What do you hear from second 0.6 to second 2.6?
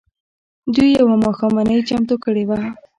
دوی يوه ماښامنۍ چمتو کړې وه.